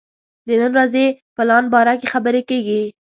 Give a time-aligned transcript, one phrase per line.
[0.47, 1.05] د نن ورځې
[1.35, 2.81] پلان باره کې خبرې کېږي.